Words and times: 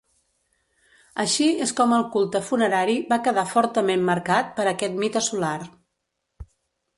Així 1.23 1.49
és 1.65 1.73
com 1.79 1.93
el 1.97 2.05
culte 2.15 2.41
funerari 2.47 2.95
va 3.11 3.19
quedar 3.27 3.43
fortament 3.51 4.07
marcat 4.09 4.51
per 4.57 4.67
aquest 4.73 4.99
mite 5.05 5.23
solar. 5.29 5.55